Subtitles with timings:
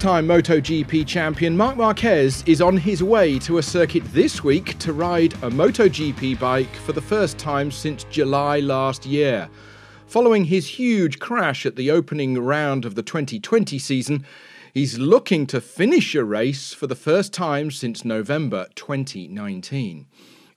[0.00, 4.94] time MotoGP champion Marc Marquez is on his way to a circuit this week to
[4.94, 9.46] ride a MotoGP bike for the first time since July last year.
[10.06, 14.24] Following his huge crash at the opening round of the 2020 season,
[14.72, 20.06] he's looking to finish a race for the first time since November 2019.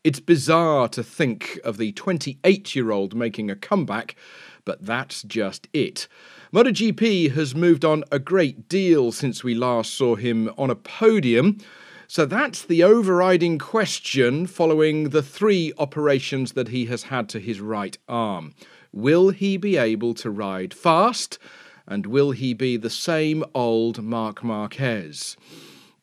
[0.05, 4.15] It's bizarre to think of the 28 year old making a comeback,
[4.63, 6.07] but that's just it.
[6.53, 11.57] MotoGP has moved on a great deal since we last saw him on a podium.
[12.05, 17.59] So that's the overriding question following the three operations that he has had to his
[17.59, 18.53] right arm.
[18.91, 21.39] Will he be able to ride fast?
[21.87, 25.35] And will he be the same old Marc Marquez?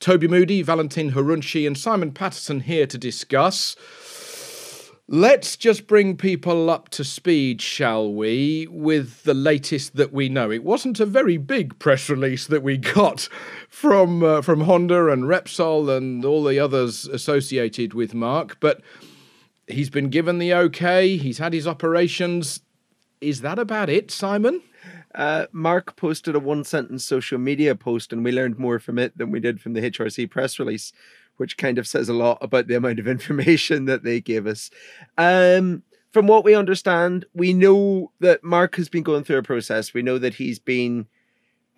[0.01, 3.77] Toby Moody, Valentin Khorounzhiy, and Simon Patterson here to discuss.
[5.13, 10.53] Let's just bring people up to speed, shall we, with the latest that we know.
[10.53, 13.29] It wasn't a very big press release that we got
[13.69, 18.83] from uh, from Honda and Repsol and all the others associated with Marc, but
[19.67, 21.17] he's been given the okay.
[21.17, 22.61] He's had his operations.
[23.21, 24.63] Is that about it, Simon?
[25.13, 29.19] Uh, Marc posted a one sentence social media post, and we learned more from it
[29.19, 30.93] than we did from the HRC press release
[31.41, 34.71] which kind of says a lot about the amount of information that they gave us.
[35.17, 35.83] Um,
[36.13, 39.95] from what we understand, we know that Marc has been going through a process.
[39.95, 41.07] We know that he's been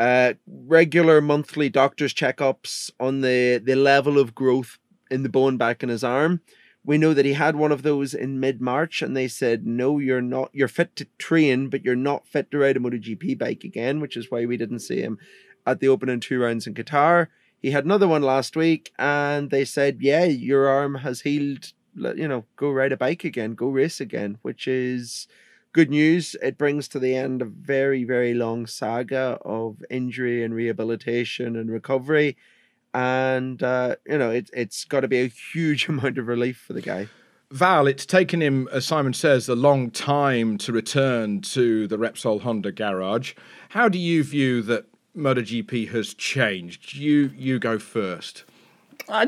[0.01, 4.79] uh, regular monthly doctor's checkups on the, the level of growth
[5.13, 6.41] in the bone back in his arm.
[6.85, 10.01] We know that he had one of those in mid March, and they said, No,
[10.01, 13.63] you're not, you're fit to train, but you're not fit to ride a MotoGP bike
[13.63, 15.19] again, which is why we didn't see him
[15.65, 17.29] at the opening two rounds in Qatar.
[17.63, 21.73] He had another one last week, and they said, "Yeah, your arm has healed.
[21.95, 25.29] You know, go ride a bike again, go race again," which is
[25.73, 26.35] good news.
[26.43, 31.71] It brings to the end a very, very long saga of injury and rehabilitation and
[31.71, 32.37] recovery,
[32.93, 36.73] and uh, you know, it, it's got to be a huge amount of relief for
[36.73, 37.09] the guy.
[37.53, 42.41] Val, it's taken him, as Simon says, a long time to return to the Repsol
[42.41, 43.35] Honda garage.
[43.69, 44.87] How do you view that
[45.17, 46.95] MotoGP has changed?
[46.95, 48.45] You you go first.
[49.09, 49.27] Uh,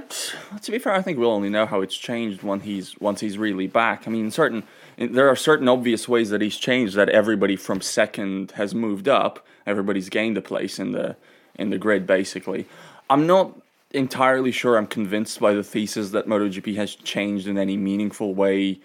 [0.62, 3.36] to be fair, I think we'll only know how it's changed when he's once he's
[3.36, 4.06] really back.
[4.06, 4.62] I mean, certain
[4.96, 6.94] there are certain obvious ways that he's changed.
[6.94, 9.46] That everybody from second has moved up.
[9.66, 11.16] Everybody's gained a place in the
[11.56, 12.06] in the grid.
[12.06, 12.66] Basically,
[13.10, 13.54] I'm not
[13.90, 14.78] entirely sure.
[14.78, 18.80] I'm convinced by the thesis that MotoGP has changed in any meaningful way,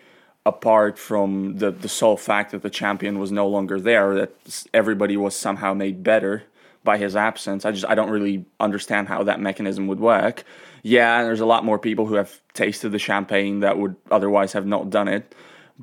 [0.46, 4.16] apart from the the sole fact that the champion was no longer there.
[4.16, 6.44] That everybody was somehow made better
[6.84, 7.66] by his absence.
[7.66, 10.44] I just I don't really understand how that mechanism would work.
[10.84, 14.66] Yeah, there's a lot more people who have tasted the champagne that would otherwise have
[14.66, 15.36] not done it,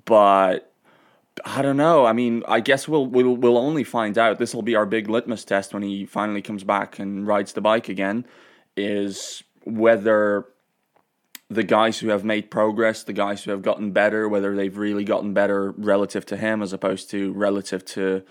[0.04, 0.72] but
[1.44, 2.06] I don't know.
[2.06, 4.38] I mean, I guess we'll we'll we'll only find out.
[4.38, 7.60] This will be our big litmus test when he finally comes back and rides the
[7.60, 8.24] bike again.
[8.76, 10.46] Is whether
[11.48, 15.04] the guys who have made progress, the guys who have gotten better, whether they've really
[15.04, 18.22] gotten better relative to him as opposed to relative to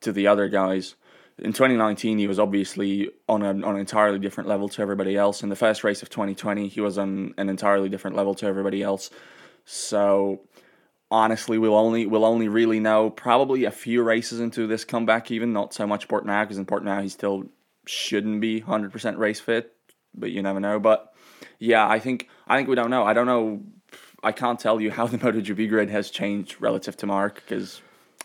[0.00, 0.94] to the other guys
[1.38, 5.42] in 2019 he was obviously on, a, on an entirely different level to everybody else.
[5.42, 8.82] In the first race of 2020 he was on an entirely different level to everybody
[8.82, 9.10] else.
[9.64, 10.42] So
[11.10, 15.52] honestly we'll only we'll only really know probably a few races into this comeback even.
[15.52, 17.44] Not so much Portimao because in Portimao he still
[17.86, 19.72] shouldn't be 100% race fit
[20.14, 20.78] but you never know.
[20.78, 21.12] But
[21.58, 23.04] yeah I think I think we don't know.
[23.04, 23.62] I don't know.
[24.22, 27.82] I can't tell you how the MotoGP grid has changed relative to Marc because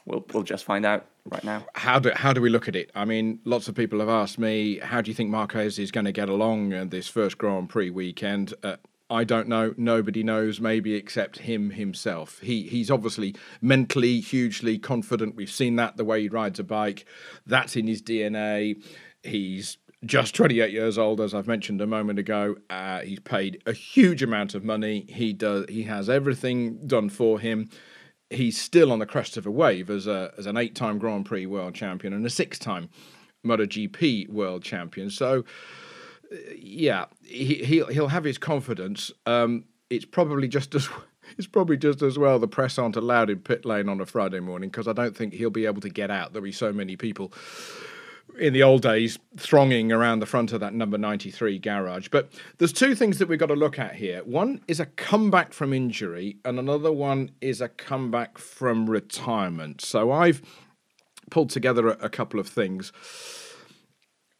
[0.10, 1.66] we'll we'll just find out right now.
[1.76, 2.92] How do how do we look at it?
[2.96, 6.06] I mean, lots of people have asked me, how do you think Marquez is going
[6.06, 8.54] to get along this first Grand Prix weekend?
[8.64, 8.78] Uh,
[9.12, 9.74] I don't know.
[9.76, 12.40] Nobody knows, maybe except him himself.
[12.40, 15.36] He he's obviously mentally hugely confident.
[15.36, 17.06] We've seen that the way he rides a bike.
[17.46, 18.84] That's in his DNA.
[19.24, 22.56] He's just 28 years old, as I've mentioned a moment ago.
[22.70, 25.06] Uh, he's paid a huge amount of money.
[25.10, 25.66] He does.
[25.70, 27.70] He has everything done for him
[28.30, 31.26] he's still on the crest of a wave as a as an eight time Grand
[31.26, 32.90] Prix world champion and a six time
[33.46, 35.10] MotoGP world champion.
[35.10, 35.44] So
[36.56, 39.12] yeah, he he'll he'll have his confidence.
[39.26, 40.90] Um, it's probably just as
[41.38, 44.40] it's probably just as well the press aren't allowed in pit lane on a Friday
[44.40, 46.34] morning because I don't think he'll be able to get out.
[46.34, 47.34] There'll be so many people
[48.38, 52.10] in the old days thronging around the front of that number 93 garage.
[52.10, 54.24] But there's two things that we've got to look at here.
[54.24, 59.82] One is a comeback from injury, and another one is a comeback from retirement.
[59.82, 60.42] So I've
[61.30, 62.92] pulled together a, couple of things.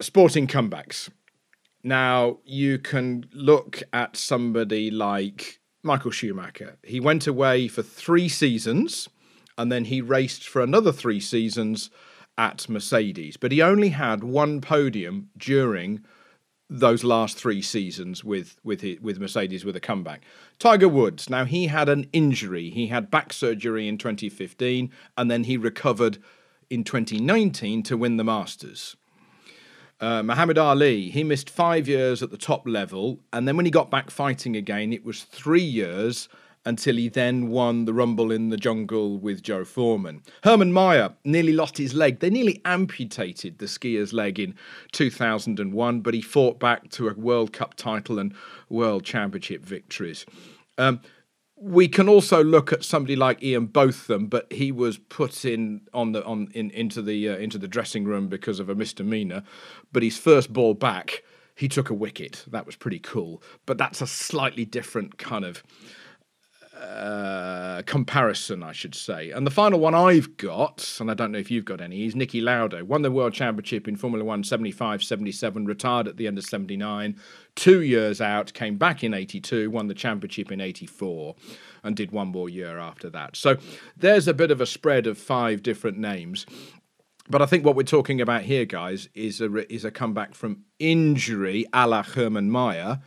[0.02, 1.10] Sporting comebacks.
[1.84, 6.78] Now, you can look at somebody like Michael Schumacher.
[6.84, 9.08] He went away for three seasons
[9.58, 11.90] and then he raced for another three seasons
[12.40, 16.06] at Mercedes, but he only had one podium during
[16.70, 20.22] those last three seasons with with his, with Mercedes with a comeback.
[20.58, 21.30] Tiger Woods.
[21.30, 22.70] Now he had an injury.
[22.70, 26.20] He had back surgery in 2015, and then he recovered
[26.70, 28.96] in 2019 to win the Masters.
[30.00, 33.72] Uh, Muhammad Ali, he missed five years at the top level, and then when he
[33.72, 36.30] got back fighting again, it was three years
[36.70, 40.22] until he then won the Rumble in the Jungle with Joe Foreman.
[40.44, 42.20] Hermann Maier nearly lost his leg.
[42.20, 44.54] They nearly amputated the skier's leg in
[44.92, 48.36] 2001, but he fought back to a World Cup title and
[48.70, 50.28] World Championship victories.
[50.78, 51.02] Um,
[51.56, 56.12] we can also look at somebody like Ian Botham, but he was put in on
[56.12, 59.42] the on in into the uh, into the dressing room because of a misdemeanor.
[59.92, 61.24] But his first ball back,
[61.56, 62.46] he took a wicket.
[62.48, 63.42] That was pretty cool.
[63.66, 65.64] But that's a slightly different kind of
[66.80, 69.32] uh, comparison, I should say.
[69.32, 72.16] And the final one I've got, and I don't know if you've got any, is
[72.16, 72.86] Niki Lauda.
[72.86, 77.16] Won the World Championship in Formula One 75 77, retired at the end of 79,
[77.56, 81.36] two years out, came back in 82, won the championship in 84,
[81.84, 83.36] and did one more year after that.
[83.36, 83.58] So
[83.98, 86.46] there's a bit of a spread of five different names.
[87.30, 90.64] But I think what we're talking about here, guys, is a is a comeback from
[90.80, 93.02] injury, a la Hermann Maier,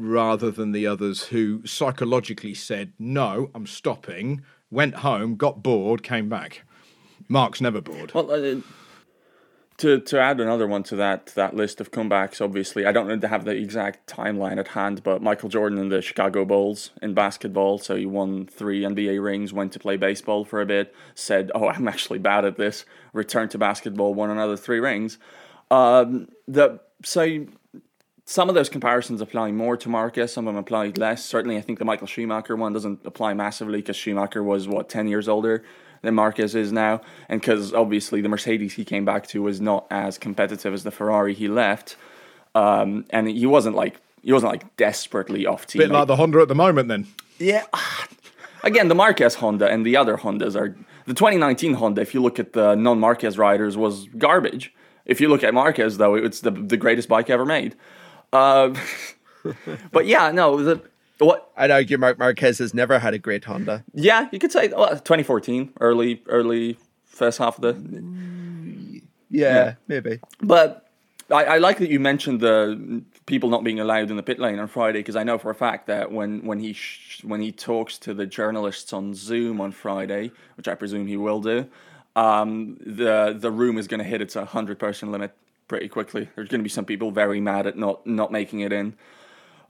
[0.00, 6.28] rather than the others who psychologically said, No, I'm stopping, went home, got bored, came
[6.28, 6.62] back.
[7.28, 8.12] Marc's never bored.
[8.14, 8.60] Well, uh,
[9.76, 13.44] to to add another one to that that list of comebacks, obviously, I don't have
[13.44, 17.96] the exact timeline at hand, but Michael Jordan in the Chicago Bulls in basketball, so
[17.96, 21.88] he won three NBA rings, went to play baseball for a bit, said, "Oh, I'm
[21.88, 25.18] actually bad at this," returned to basketball, won another three rings.
[25.70, 27.46] Um, the so
[28.30, 31.24] some of those comparisons apply more to Marquez, some of them apply less.
[31.24, 35.08] Certainly, I think the Michael Schumacher one doesn't apply massively because Schumacher was, what, 10
[35.08, 35.64] years older
[36.02, 37.00] than Marquez is now.
[37.28, 40.92] And because obviously the Mercedes he came back to was not as competitive as the
[40.92, 41.96] Ferrari he left.
[42.54, 45.80] Um, and he wasn't like, he wasn't like desperately off team.
[45.80, 47.08] Bit like the Honda at the moment, then.
[47.38, 47.64] Yeah.
[48.62, 50.76] Again, the Marquez Honda and the other Hondas are.
[51.06, 54.72] The 2019 Honda, if you look at the non Marquez riders, was garbage.
[55.04, 57.74] If you look at Marquez, though, it's the, the greatest bike ever made.
[58.32, 58.74] Uh,
[59.92, 60.82] but yeah, no, the
[61.18, 63.84] what I'd argue Marc Marquez has never had a great Honda.
[63.92, 69.00] Yeah, you could say well, 2014, early early first half of the.
[69.32, 69.74] Yeah, yeah.
[69.86, 70.20] maybe.
[70.40, 70.90] But
[71.30, 74.58] I, I, like that you mentioned the people not being allowed in the pit lane
[74.58, 77.52] on Friday because I know for a fact that when when he sh- when he
[77.52, 81.68] talks to the journalists on Zoom on Friday, which I presume he will do,
[82.16, 85.36] um, the the room is going to hit its hundred person limit
[85.70, 86.28] pretty quickly.
[86.34, 88.96] There's going to be some people very mad at not not making it in.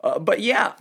[0.02, 0.72] Uh, but yeah,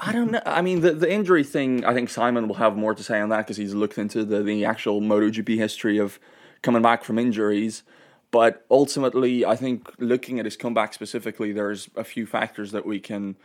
[0.00, 0.40] I don't know.
[0.46, 3.28] I mean, the, the injury thing, I think Simon will have more to say on
[3.28, 6.18] that because he's looked into the, the actual MotoGP history of
[6.62, 7.82] coming back from injuries.
[8.30, 12.98] But ultimately, I think looking at his comeback specifically, there's a few factors that we
[12.98, 13.36] can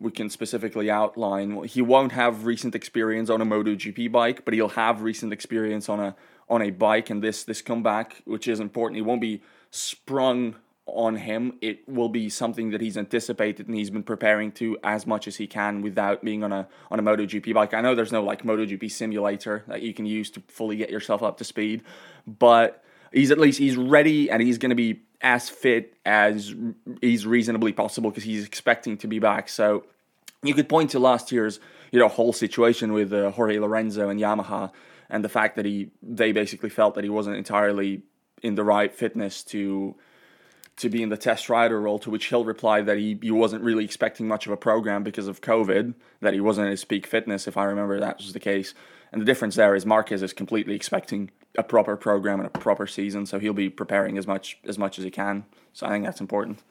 [0.00, 1.62] we can specifically outline.
[1.62, 6.00] He won't have recent experience on a MotoGP bike, but he'll have recent experience on
[6.00, 6.16] a
[6.48, 10.56] on a bike, and this this comeback, which is important, he won't be sprung
[10.86, 11.58] on him.
[11.60, 15.36] It will be something that he's anticipated and he's been preparing to as much as
[15.36, 17.74] he can without being on a on a MotoGP bike.
[17.74, 21.22] I know there's no like MotoGP simulator that you can use to fully get yourself
[21.22, 21.82] up to speed,
[22.26, 22.82] but
[23.12, 26.54] he's at least he's ready and he's going to be as fit as
[27.00, 29.48] he's reasonably possible because he's expecting to be back.
[29.48, 29.84] So
[30.42, 31.60] you could point to last year's
[31.92, 34.72] you know whole situation with uh, Jorge Lorenzo and Yamaha
[35.08, 38.02] and the fact that he they basically felt that he wasn't entirely
[38.42, 39.94] in the right fitness to
[40.76, 43.62] to be in the test rider role, to which he'll reply that he, he wasn't
[43.62, 47.06] really expecting much of a program because of COVID, that he wasn't at his peak
[47.06, 48.74] fitness, if I remember that was the case.
[49.12, 52.86] And the difference there is Marquez is completely expecting a proper program and a proper
[52.86, 55.44] season, so he'll be preparing as much as much as he can.
[55.74, 56.62] So I think that's important.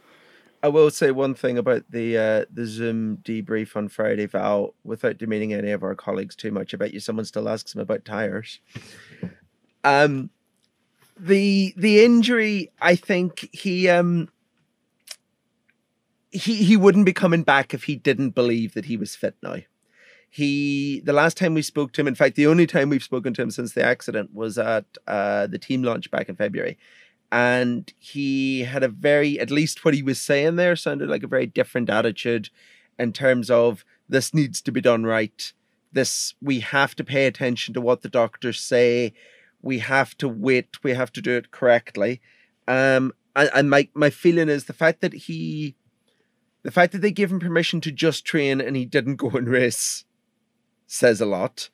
[0.64, 5.18] I will say one thing about the uh, the Zoom debrief on Friday, Val, without
[5.18, 6.74] demeaning any of our colleagues too much.
[6.74, 8.60] I bet you someone still asks him about tires.
[9.84, 10.30] Um,
[11.22, 14.30] the the injury, I think he um
[16.32, 19.58] he he wouldn't be coming back if he didn't believe that he was fit now.
[20.30, 23.34] He the last time we spoke to him, in fact, the only time we've spoken
[23.36, 26.80] to him since the accident was at uh, the team launch back in February,
[27.32, 31.28] and he had a very, at least what he was saying there, sounded like a
[31.28, 32.50] very different attitude
[32.98, 35.54] in terms of this needs to be done right.
[35.94, 39.14] This we have to pay attention to what the doctors say
[39.62, 42.22] we have to wait, we have to do it correctly.
[42.68, 45.76] Um, and, and my my feeling is the fact that he,
[46.64, 49.48] the fact that they gave him permission to just train and he didn't go and
[49.48, 50.06] race,
[50.88, 51.70] says a lot.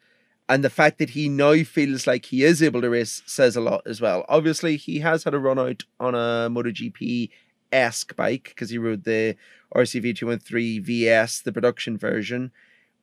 [0.49, 3.61] And the fact that he now feels like he is able to race says a
[3.61, 4.25] lot as well.
[4.29, 7.29] Obviously, he has had a run out on a MotoGP
[7.73, 9.35] esque bike because he rode the
[9.75, 12.51] RCV 213 VS, the production version.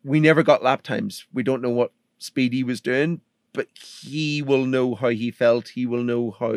[0.03, 1.27] We never got lap times.
[1.35, 3.21] We don't know what speed he was doing,
[3.55, 5.69] but he will know how he felt.
[5.69, 6.57] He will know how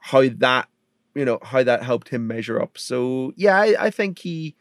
[0.00, 0.68] how that
[1.14, 2.78] you know how that helped him measure up.
[2.78, 4.56] So yeah, I, I think he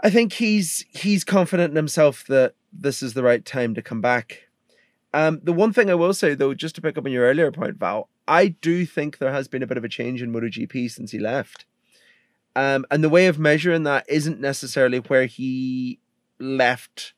[0.00, 4.02] I think he's he's confident in himself that this is the right time to come
[4.02, 4.48] back.
[5.14, 7.50] Um, the one thing I will say though, just to pick up on your earlier
[7.50, 10.90] point, Val, I do think there has been a bit of a change in MotoGP
[10.90, 11.64] since he left.
[12.54, 16.00] Um, and the way of measuring that isn't necessarily where he
[16.38, 17.12] left,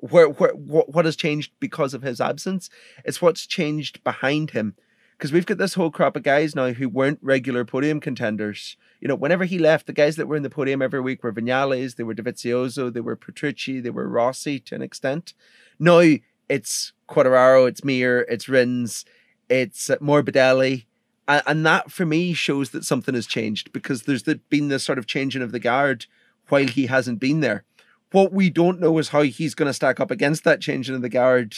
[0.00, 2.70] where, where what, what has changed because of his absence.
[3.04, 4.74] It's what's changed behind him.
[5.16, 8.78] Because we've got this whole crop of guys now who weren't regular podium contenders.
[9.00, 11.32] You know, whenever he left, the guys that were in the podium every week were
[11.32, 15.34] Vinales, they were Dovizioso, they were Petrucci, they were Rossi to an extent.
[15.78, 16.02] Now
[16.48, 19.04] it's Quartararo, it's Mir, it's Rins,
[19.50, 20.86] it's uh, Morbidelli.
[21.28, 24.84] And, and that for me shows that something has changed because there's the, been this
[24.84, 26.06] sort of changing of the guard
[26.48, 27.64] while he hasn't been there.
[28.12, 31.00] What we don't know is how he's going to stack up against that change in
[31.00, 31.56] the guard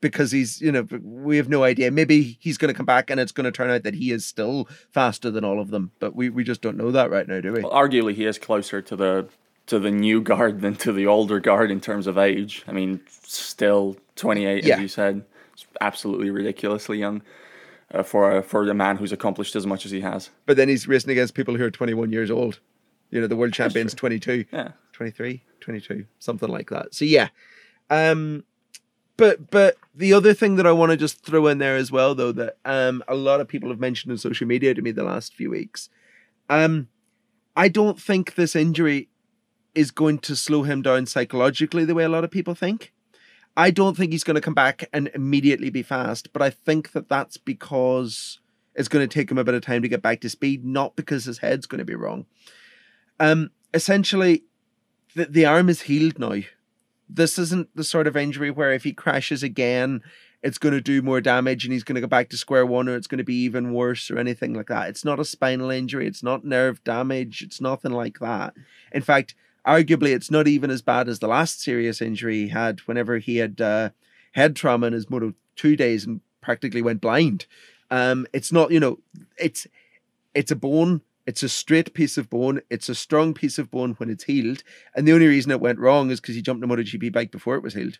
[0.00, 1.90] because he's, you know, we have no idea.
[1.90, 4.26] Maybe he's going to come back and it's going to turn out that he is
[4.26, 7.40] still faster than all of them, but we, we just don't know that right now,
[7.40, 7.62] do we?
[7.62, 9.28] Well, arguably, he is closer to the
[9.66, 12.62] to the new guard than to the older guard in terms of age.
[12.68, 14.74] I mean, still 28, yeah.
[14.74, 17.22] as you said, it's absolutely ridiculously young
[17.92, 20.30] uh, for a, for a man who's accomplished as much as he has.
[20.44, 22.60] But then he's racing against people who are 21 years old.
[23.10, 24.72] You know, the world champion's 22, yeah.
[24.96, 26.94] 23, 22, something like that.
[26.94, 27.28] So yeah.
[27.90, 28.44] Um,
[29.18, 32.14] but but the other thing that I want to just throw in there as well,
[32.14, 35.04] though, that um a lot of people have mentioned on social media to me the
[35.04, 35.90] last few weeks,
[36.48, 36.88] um,
[37.54, 39.10] I don't think this injury
[39.74, 42.94] is going to slow him down psychologically the way a lot of people think.
[43.54, 46.92] I don't think he's going to come back and immediately be fast, but I think
[46.92, 48.40] that that's because
[48.74, 50.96] it's going to take him a bit of time to get back to speed, not
[50.96, 52.24] because his head's going to be wrong.
[53.20, 54.44] Um, essentially,
[55.16, 56.42] the, the arm is healed now.
[57.08, 60.02] This isn't the sort of injury where if he crashes again,
[60.42, 62.88] it's going to do more damage and he's going to go back to square one
[62.88, 64.88] or it's going to be even worse or anything like that.
[64.90, 68.54] It's not a spinal injury, it's not nerve damage, it's nothing like that.
[68.92, 69.34] In fact,
[69.66, 73.38] arguably it's not even as bad as the last serious injury he had whenever he
[73.38, 73.90] had uh,
[74.32, 77.46] head trauma in his Moto 2 days and practically went blind.
[77.90, 78.98] Um, it's not, you know,
[79.38, 79.66] it's
[80.34, 83.94] it's a bone, it's a straight piece of bone, it's a strong piece of bone
[83.94, 84.62] when it's healed,
[84.94, 87.56] and the only reason it went wrong is because he jumped a MotoGP bike before
[87.56, 87.98] it was healed.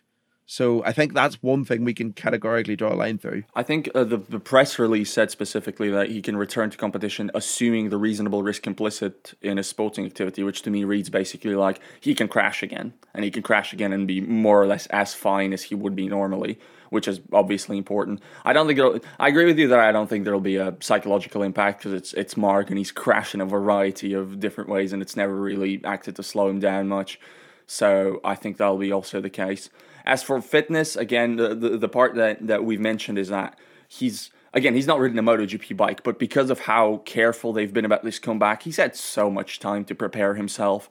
[0.49, 3.43] So I think that's one thing we can categorically draw a line through.
[3.53, 7.29] I think uh, the, the press release said specifically that he can return to competition
[7.35, 11.81] assuming the reasonable risk implicit in a sporting activity, which to me reads basically like
[11.99, 15.13] he can crash again and he can crash again and be more or less as
[15.13, 16.57] fine as he would be normally,
[16.89, 18.21] which is obviously important.
[18.45, 21.43] I don't think I agree with you that I don't think there'll be a psychological
[21.43, 25.15] impact because it's it's Marc and he's crashing a variety of different ways and it's
[25.15, 27.19] never really acted to slow him down much.
[27.65, 29.69] So I think that'll be also the case.
[30.05, 34.31] As for fitness, again, the, the, the part that, that we've mentioned is that he's
[34.53, 38.03] again, he's not ridden a MotoGP bike, but because of how careful they've been about
[38.03, 40.89] this comeback, he's had so much time to prepare himself.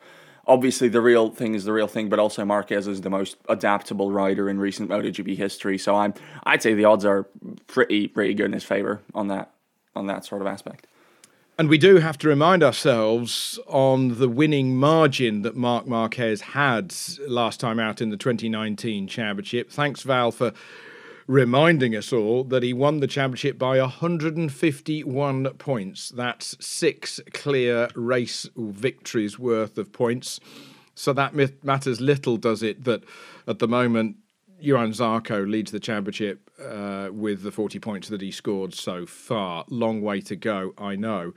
[0.49, 4.13] Obviously, the real thing is the real thing, but also Marquez is the most adaptable
[4.13, 5.77] rider in recent MotoGP history.
[5.77, 7.27] So I'm, I'd say the odds are
[7.67, 9.51] pretty, pretty good in his favor on that,
[9.97, 10.87] on that sort of aspect.
[11.59, 16.95] And we do have to remind ourselves on the winning margin that Marc Marquez had
[17.27, 19.71] last time out in the 2019 championship.
[19.71, 20.53] Thanks, Val, for
[21.27, 26.11] reminding us all that he won the championship by 151 points.
[26.11, 30.39] That's six clear race victories worth of points.
[30.95, 33.03] So that matters little, does it, that
[33.47, 34.17] at the moment
[34.61, 39.65] Johann Zarco leads the championship uh, with the 40 points that he scored so far.
[39.69, 41.35] Long way to go, I know.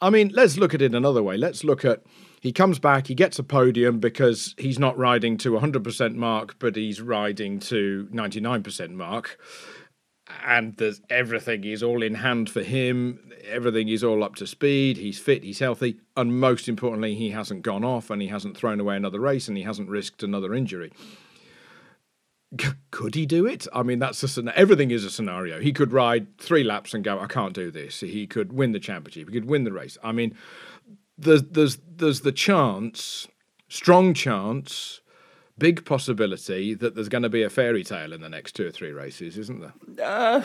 [0.00, 1.36] I mean, let's look at it another way.
[1.36, 2.02] Let's look at
[2.40, 6.74] he comes back, he gets a podium because he's not riding to 100% mark, but
[6.74, 9.38] he's riding to 99% mark.
[10.44, 13.32] And there's everything is all in hand for him.
[13.46, 14.96] Everything is all up to speed.
[14.96, 18.80] He's fit, he's healthy, and most importantly, he hasn't gone off and he hasn't thrown
[18.80, 20.92] away another race and he hasn't risked another injury
[22.90, 23.66] could he do it?
[23.72, 25.60] I mean, that's a everything is a scenario.
[25.60, 28.00] He could ride three laps and go, I can't do this.
[28.00, 29.28] He could win the championship.
[29.28, 29.96] He could win the race.
[30.02, 30.34] I mean,
[31.20, 33.28] there's there's there's the chance,
[33.68, 35.00] strong chance,
[35.58, 38.70] big possibility that there's going to be a fairy tale in the next two or
[38.70, 40.04] three races, isn't there?
[40.04, 40.42] Uh,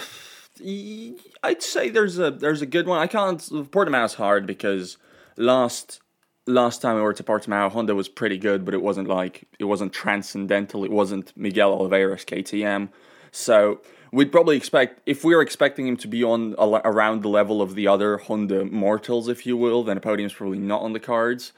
[1.44, 3.00] I'd say there's a there's a good one.
[3.00, 3.39] I can't
[3.72, 4.98] Portimao's hard because
[5.38, 6.01] last
[6.48, 9.65] last time we were to Portimao, Honda was pretty good, but it wasn't like it
[9.65, 10.84] wasn't transcendental.
[10.84, 12.89] It wasn't Miguel Oliveira's KTM.
[13.36, 13.82] So
[14.13, 17.75] we'd probably expect if we are expecting him to be on around the level of
[17.75, 21.51] the other Honda mortals, if you will, then a podium's probably not on the cards.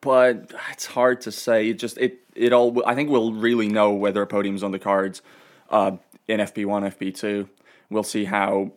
[0.00, 1.70] But it's hard to say.
[1.70, 2.82] It just it it all.
[2.86, 5.22] I think we'll really know whether a podium's on the cards
[5.70, 5.96] uh,
[6.28, 7.48] in FP one, FP two.
[7.90, 8.70] We'll see how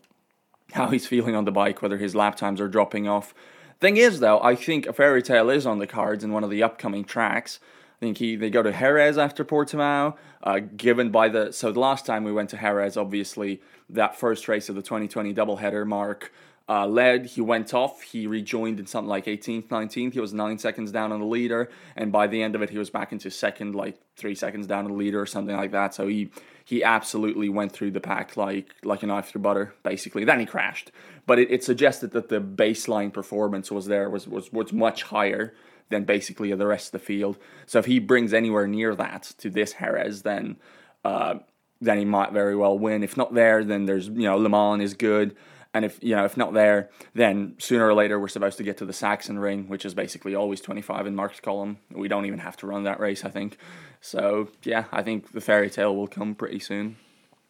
[0.71, 3.35] how he's feeling on the bike, whether his lap times are dropping off.
[3.79, 6.49] Thing is, though, I think a fairy tale is on the cards in one of
[6.49, 7.59] the upcoming tracks.
[7.97, 10.15] I think he they go to Jerez after Portimao.
[10.43, 14.47] Uh, given by the so the last time we went to Jerez, obviously that first
[14.47, 16.31] race of the 2020 doubleheader, Marc
[16.69, 17.25] uh, led.
[17.25, 18.01] He went off.
[18.01, 20.13] He rejoined in something like 18th, 19th.
[20.13, 22.77] He was nine seconds down on the leader, and by the end of it, he
[22.77, 25.93] was back into second, like three seconds down on the leader or something like that.
[25.93, 26.29] So he
[26.65, 30.23] he absolutely went through the pack like like a knife through butter, basically.
[30.23, 30.91] Then he crashed,
[31.25, 35.53] but it, it suggested that the baseline performance was there was was was much higher
[35.89, 37.37] than basically the rest of the field.
[37.65, 40.57] So if he brings anywhere near that to this Jerez, then
[41.03, 41.35] uh,
[41.79, 43.03] then he might very well win.
[43.03, 45.35] If not there, then there's you know Le Mans is good.
[45.73, 48.77] And if you know if not there, then sooner or later we're supposed to get
[48.77, 51.77] to the Sachsenring, which is basically always 25 in Marc's column.
[51.91, 53.57] We don't even have to run that race, I think.
[54.01, 56.97] So yeah, I think the fairy tale will come pretty soon.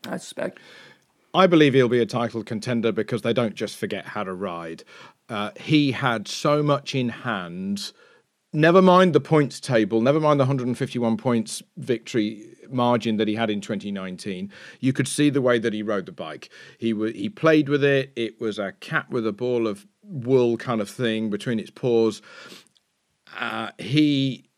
[0.08, 0.60] I suspect.
[1.34, 4.84] I believe he'll be a title contender because they don't just forget how to ride.
[5.30, 7.92] Uh, he had so much in hand
[8.54, 13.50] never mind the points table, never mind the 151 points victory margin that he had
[13.50, 14.52] in 2019.
[14.80, 16.50] You could see the way that he rode the bike.
[16.78, 18.12] He w- he played with it.
[18.16, 22.22] It was a cat with a ball of wool kind of thing between its paws.
[23.38, 24.50] Uh, he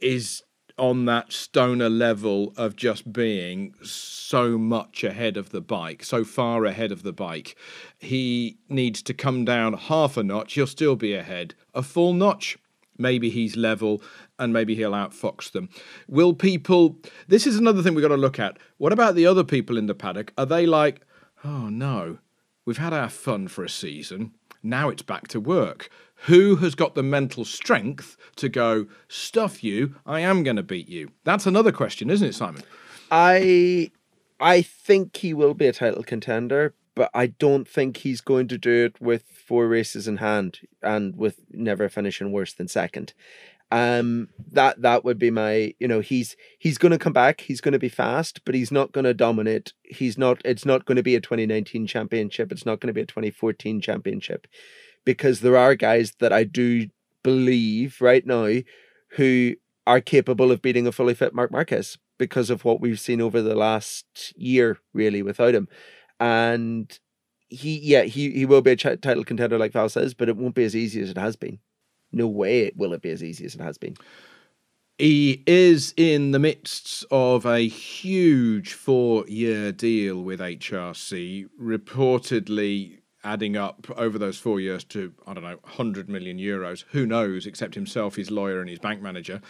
[0.00, 0.42] is
[0.76, 6.64] on that Stoner level of just being so much ahead of the bike, so far
[6.64, 7.56] ahead of the bike.
[7.98, 10.54] He needs to come down half a notch.
[10.54, 11.54] He'll still be ahead.
[11.74, 12.58] A full notch
[12.98, 14.02] maybe he's level
[14.38, 15.68] and maybe he'll outfox them.
[16.08, 18.58] Will people, this is another thing we've got to look at.
[18.76, 20.32] What about the other people in the paddock?
[20.36, 21.00] Are they like,
[21.44, 22.18] oh no,
[22.64, 25.88] we've had our fun for a season, now it's back to work?
[26.22, 30.88] Who has got the mental strength to go, stuff you, I am going to beat
[30.88, 31.12] you?
[31.24, 32.62] That's another question, isn't it, Simon?
[33.10, 33.92] I
[34.40, 38.58] I think he will be a title contender, but I don't think he's going to
[38.58, 43.14] do it with four races in hand and with never finishing worse than second.
[43.70, 47.42] Um, that that would be my, you know, he's he's going to come back.
[47.42, 49.74] He's going to be fast, but he's not going to dominate.
[49.84, 50.42] He's not.
[50.44, 52.50] It's not going to be a 2019 championship.
[52.50, 54.48] It's not going to be a 2014 championship,
[55.04, 56.88] because there are guys that I do
[57.22, 58.62] believe right now
[59.10, 59.54] who
[59.86, 63.40] are capable of beating a fully fit Marc Marquez because of what we've seen over
[63.40, 65.68] the last year, really, without him
[66.20, 66.98] and
[67.48, 70.36] he yeah he he will be a ch- title contender like Val says, but it
[70.36, 71.58] won't be as easy as it has been.
[72.12, 73.96] No way it will it be as easy as it has been.
[74.98, 83.86] He is in the midst of a huge four-year deal with HRC, reportedly adding up
[83.94, 86.84] over those four years to I don't know 100 million euros.
[86.92, 87.46] Who knows?
[87.46, 89.42] Except himself, his lawyer, and his bank manager.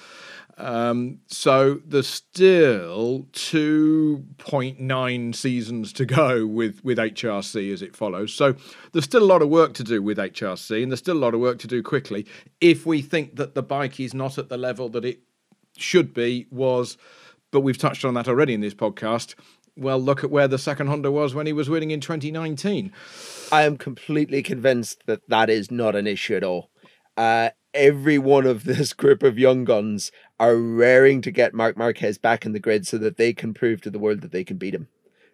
[0.56, 8.34] Um, so there's still 2.9 seasons to go with, with HRC as it follows.
[8.34, 8.56] So
[8.90, 11.34] there's still a lot of work to do with HRC, and there's still a lot
[11.34, 12.26] of work to do quickly
[12.60, 15.20] if we think that the bike is not at the level that it
[15.76, 16.98] should be, was,
[17.52, 19.36] but we've touched on that already in this podcast.
[19.78, 22.92] Well, look at where the second Honda was when he was winning in 2019.
[23.52, 26.70] I am completely convinced that that is not an issue at all.
[27.16, 30.10] Uh, every one of this group of young guns
[30.40, 33.80] are raring to get Marc Marquez back in the grid so that they can prove
[33.82, 34.88] to the world that they can beat him.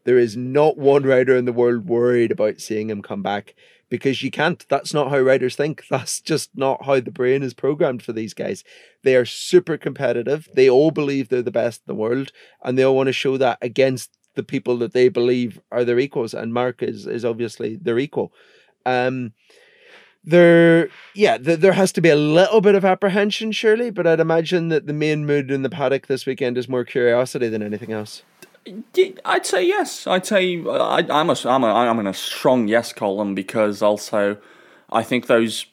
[0.04, 3.54] There is not one rider in the world worried about seeing him come back
[3.88, 4.66] because you can't.
[4.68, 5.85] That's not how riders think.
[5.90, 8.62] That's just not how the brain is programmed for these guys.
[9.04, 10.50] They are super competitive.
[10.52, 12.30] They all believe they're the best in the world
[12.62, 15.99] and they all want to show that against the people that they believe are their
[15.99, 16.35] equals.
[16.35, 18.33] And Marc is, is obviously their equal.
[18.87, 19.33] Um,
[20.25, 24.20] there yeah th- there has to be a little bit of apprehension surely but i'd
[24.20, 27.92] imagine that the main mood in the paddock this weekend is more curiosity than anything
[27.92, 28.23] else
[29.27, 32.92] i'd say yes i'd say I, i'm a i'm a i'm in a strong yes
[32.92, 34.38] column because also
[34.90, 35.66] i think those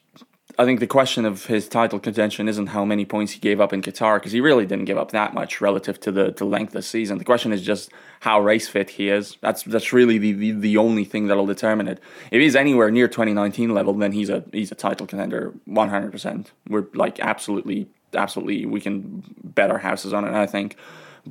[0.57, 3.73] I think the question of his title contention isn't how many points he gave up
[3.73, 6.69] in Qatar because he really didn't give up that much relative to the, the length
[6.69, 7.17] of the season.
[7.17, 9.37] The question is just how race fit he is.
[9.41, 11.99] That's that's really the, the, the only thing that'll determine it.
[12.31, 16.47] If he's anywhere near 2019 level, then he's a he's a title contender 100%.
[16.67, 20.33] We're like absolutely absolutely we can bet our houses on it.
[20.33, 20.75] I think,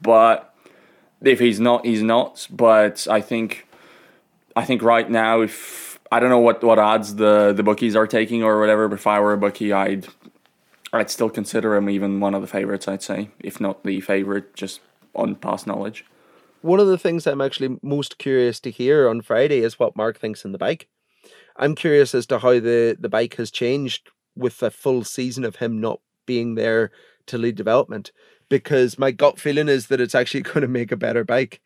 [0.01, 0.55] but
[1.23, 2.47] if he's not, he's not.
[2.51, 3.67] But I think
[4.57, 8.07] I think right now if I don't know what, what odds the, the bookies are
[8.07, 10.09] taking or whatever, but if I were a bookie, I'd
[10.93, 12.89] I'd still consider him even one of the favorites.
[12.89, 14.81] I'd say, if not the favorite, just
[15.15, 16.05] on past knowledge.
[16.63, 20.19] one of the things I'm actually most curious to hear on Friday is what Marc
[20.19, 20.89] thinks in the bike.
[21.57, 25.57] I'm curious as to how the, the bike has changed with a full season of
[25.57, 26.91] him not being there
[27.27, 28.13] to lead development
[28.49, 31.61] because my gut feeling is that it's actually going to make a better bike.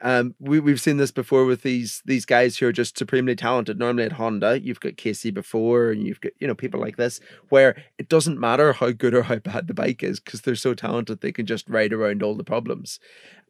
[0.00, 3.78] Um, we we've seen this before with these these guys who are just supremely talented.
[3.78, 7.20] Normally at Honda, you've got Casey before, and you've got you know people like this,
[7.48, 10.74] where it doesn't matter how good or how bad the bike is because they're so
[10.74, 13.00] talented they can just ride around all the problems.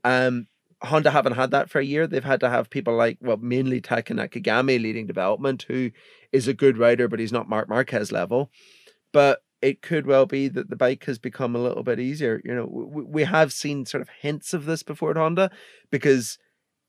[0.04, 0.46] Um,
[0.82, 2.06] Honda haven't had that for a year.
[2.06, 5.90] They've had to have people like well, mainly Taka Nakagami leading development, who
[6.32, 8.50] is a good rider, but he's not Marc Marquez level.
[9.12, 12.40] But it could well be that the bike has become a little bit easier.
[12.44, 15.50] You know, we, we have seen sort of hints of this before at Honda
[15.90, 16.38] because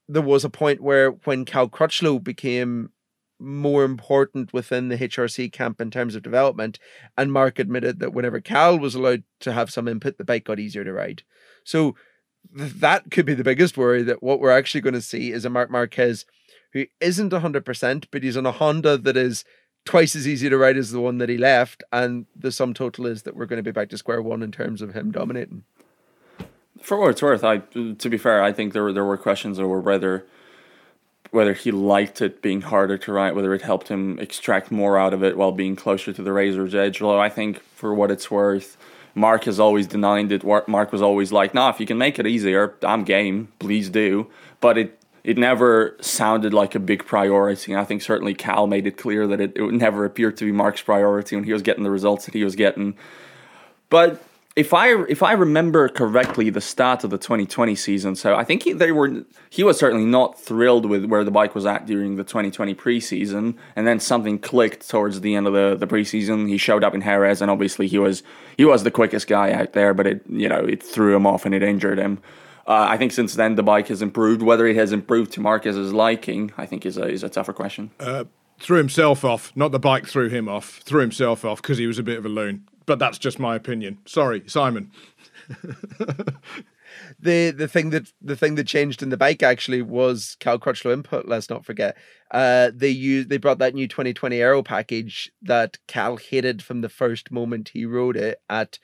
[0.08, 2.92] there was a point where when Cal Crutchlow became
[3.40, 6.78] more important within the HRC camp in terms of development,
[7.18, 10.60] and Marc admitted that whenever Cal was allowed to have some input, the bike got
[10.60, 11.24] easier to ride.
[11.64, 11.96] So
[12.58, 15.46] th- that could be the biggest worry that what we're actually going to see is
[15.46, 16.26] a Marc Marquez
[16.74, 19.44] who isn't 100%, but he's on a Honda that is
[19.86, 23.06] twice as easy to write as the one that he left, and the sum total
[23.06, 25.64] is that we're going to be back to square one in terms of him dominating.
[26.82, 29.60] For what it's worth, I to be fair, I think there were there were questions
[29.60, 30.26] over whether
[31.32, 35.14] whether he liked it being harder to write, whether it helped him extract more out
[35.14, 37.02] of it while being closer to the razor's edge.
[37.02, 38.78] Although I think, for what it's worth,
[39.14, 40.44] Marc has always denied it.
[40.44, 43.50] Marc was always like, "Nah, if you can make it easier, I'm game.
[43.60, 44.28] Please do."
[44.62, 44.99] But it
[45.30, 47.72] it never sounded like a big priority.
[47.72, 50.52] And I think certainly Cal made it clear that it, it never appeared to be
[50.52, 52.98] Marc's priority when he was getting the results that he was getting.
[53.92, 54.24] But
[54.56, 58.64] if I if I remember correctly, the start of the 2020 season, so I think
[58.64, 62.16] he, they were he was certainly not thrilled with where the bike was at during
[62.16, 66.50] the 2020 preseason, and then something clicked towards the end of the, the preseason.
[66.50, 68.24] He showed up in Jerez, and obviously he was
[68.58, 71.46] he was the quickest guy out there, but it you know it threw him off
[71.46, 72.18] and it injured him.
[72.68, 74.42] Uh, I think since then the bike has improved.
[74.42, 77.92] Whether it has improved to Marquez's liking, I think is a is a tougher question.
[78.00, 78.26] Uh,
[78.60, 80.80] threw himself off, not the bike threw him off.
[80.84, 82.68] Threw himself off because he was a bit of a loon.
[82.86, 84.00] But that's just my opinion.
[84.06, 84.92] Sorry, Simon.
[87.20, 90.94] the the thing that the thing that changed in the bike actually was Cal Crutchlow
[90.94, 91.28] input.
[91.28, 91.98] Let's not forget.
[92.32, 96.90] Uh, they used they brought that new 2020 aero package that Cal hated from the
[96.90, 98.80] first moment he rode it at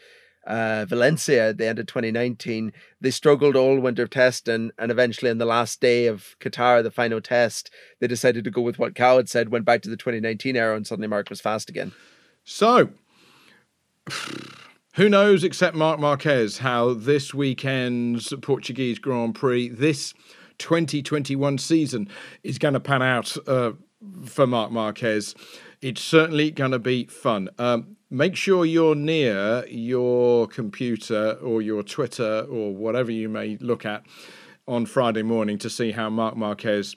[0.45, 2.71] uh, Valencia at the end of 2019.
[3.01, 6.91] They struggled all winter test and and eventually, on the last day of Qatar, the
[6.91, 9.97] final test, they decided to go with what Cal had said, went back to the
[9.97, 11.91] 2019 aero, and suddenly Marc was fast again.
[12.43, 12.89] So,
[14.95, 20.13] who knows except Marc Marquez how this weekend's Portuguese Grand Prix, this
[20.59, 22.07] 2021 season,
[22.43, 23.71] is going to pan out uh,
[24.25, 25.35] for Marc Marquez.
[25.81, 27.49] It's certainly going to be fun.
[27.59, 33.85] Um, make sure you're near your computer or your Twitter or whatever you may look
[33.85, 34.05] at
[34.69, 36.95] on Friday morning to see how Marc Marquez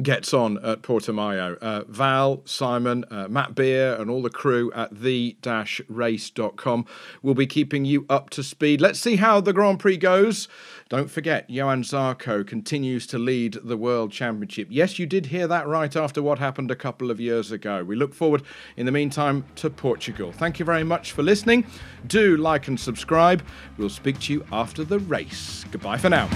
[0.00, 1.58] gets on at Portimao.
[1.60, 6.86] Uh, Val, Simon, uh, Matt Beer, and all the crew at the-race.com
[7.22, 8.80] will be keeping you up to speed.
[8.80, 10.48] Let's see how the Grand Prix goes.
[10.88, 14.68] Don't forget, Johann Zarco continues to lead the World Championship.
[14.70, 17.82] Yes, you did hear that right after what happened a couple of years ago.
[17.82, 18.42] We look forward,
[18.76, 20.32] in the meantime, to Portugal.
[20.32, 21.66] Thank you very much for listening.
[22.06, 23.42] Do like and subscribe.
[23.78, 25.64] We'll speak to you after the race.
[25.70, 26.28] Goodbye for now.